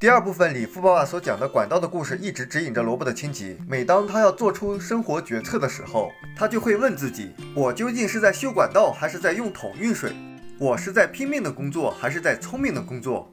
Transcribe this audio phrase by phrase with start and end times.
[0.00, 3.58] 第二部分里，富爸爸所讲的管道的故事一直指引着罗伯的亲戚。
[3.68, 10.14] 每当他要做出生活决策的时候，他就会问自己：我究竟是在修管道，还是在用桶运水？
[10.58, 13.30] 我是在拼命的工作，还是在聪明的工作？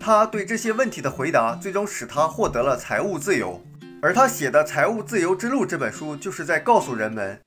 [0.00, 3.62] 他对这些问题的回答，最终使他获得了财务自由。
[4.00, 7.38] 而他写的《财务自由之路》这本书，就是在告诉人们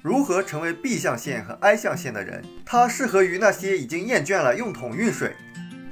[0.00, 2.42] 如何成为 B 象限和 I 象限的人。
[2.64, 5.36] 它适合于那些已经厌倦了用桶运水。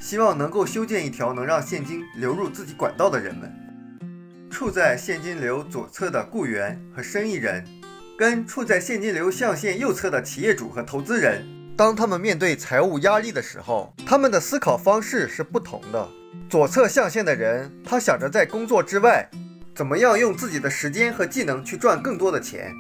[0.03, 3.49] 希望能够修建一条能让现金流入自己管道的人们。
[4.51, 7.65] 处在现金流左侧的雇员和生意人，
[8.19, 11.47] 跟处在现金流象限右侧的企业主和投资人，
[11.77, 16.09] 当他们面对财务压力的时候，他们的思考方式是不同的。
[16.51, 19.31] 左侧象限的人，他想着在工作之外，
[19.73, 22.75] 怎么样用自己的时间和技能去赚更多的钱，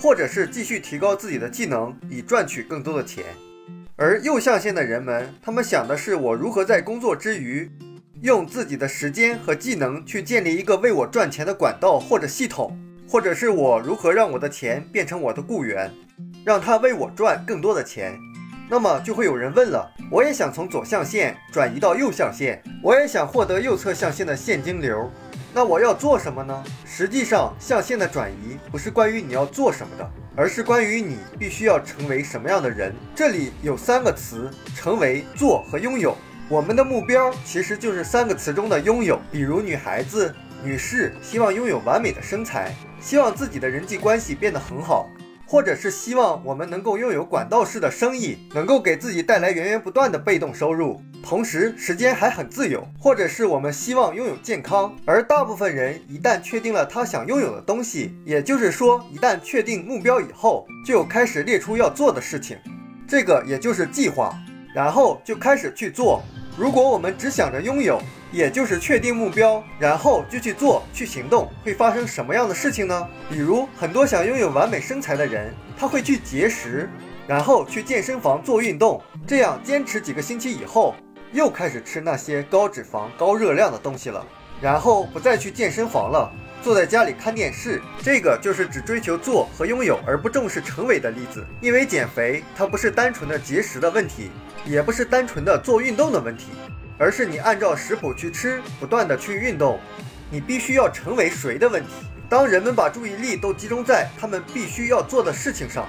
[0.00, 3.24] 或者是继续提高自己的技能以赚取更多的钱。
[4.02, 7.70] 而右象限的人们，他们想的是我如何在工作之余，
[8.22, 12.74] 用自己的时间和技能去建立一个为我赚钱的管道或者系统，
[13.06, 15.92] 或者是我如何让我的钱变成我的雇员，
[16.46, 18.18] 让他为我赚更多的钱。
[18.70, 25.10] 那么就会有人问了，我也想从左象限转移到右象限，我也想获得右侧象限的现金流。
[25.52, 26.64] 那我要做什么呢？
[26.86, 32.94] 实际上，象限的转移不是关于你要做什么的，而是关于你必须要成为什么样的人。
[33.14, 36.16] 这里有三个词：成为、做和拥有。
[36.48, 39.20] 我们的目标其实就是三个词中的拥有。
[39.30, 45.08] 比如，女孩子、女士希望拥有完美的身材，希望自己的人际关系变得很好。
[45.50, 52.86] 或者是希望我们能够拥有管道式的生意，能够给自己带来源源不断的被动收入，同时时间还很自由。
[53.00, 62.56] 或者是我们希望拥有健康，而大部分人一旦确定了他想拥有的东西，也就是说一旦确定目标以后，就开始列出要做的事情，
[63.08, 64.32] 这个也就是计划，
[64.72, 66.22] 然后就开始去做。
[66.56, 68.00] 如果我们只想着拥有，
[68.32, 73.08] 也就是确定目标，然后就去做、去行动，会发生什么样的事情呢？
[73.28, 76.88] 比如，很多想拥有完美身材的人，他会去节食，
[77.26, 80.94] 然后去健身房做运动，这样坚持几个星期以后，
[81.32, 84.24] 又开始吃那些高脂肪、高热量的东西了，
[84.60, 86.30] 然后不再去健身房了，
[86.62, 87.80] 坐在家里看电视。
[88.02, 91.44] 这个就是只追求做和拥有，而不重视成为的例子。
[91.60, 94.30] 因为减肥，它不是单纯的节食的问题，
[94.64, 96.46] 也不是单纯的做运动的问题。
[96.98, 99.80] 而是你按照食谱去吃，不断的去运动，
[100.30, 101.88] 你必须要成为谁的问题。
[102.28, 105.88] 当人们把注意力都集中在他们必须要做的事情上，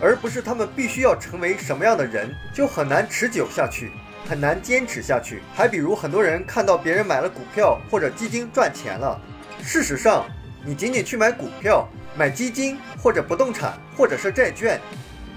[0.00, 3.90] 而不是他们必须要成为什么样的人，就很难持久下去，
[4.28, 5.42] 很难坚持下去。
[5.54, 9.18] 还比如很多人看到别人买了股票或者基金赚钱了，
[9.62, 10.26] 事实上，
[10.64, 14.80] 你仅仅去买股票、买基金或者不动产或者是债券，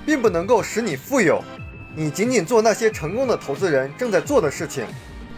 [0.06, 1.44] 并不能够使你富有。
[1.96, 4.86] 你仅仅做那些成功的投资人正在做的事情。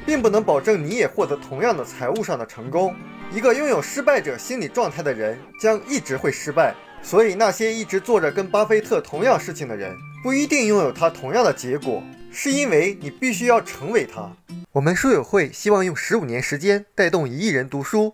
[0.05, 2.95] 并不能保证你也获得同样的财务上的成功。
[3.33, 14.31] 一个拥有失败者心理状态的人将一直会失败，所以那些一直做着跟巴菲特同样事情的人不一定拥有他同样的结果，是因为你必须要成为他。
[14.71, 18.13] 我们书友会希望用十五年时间带动一亿人读书，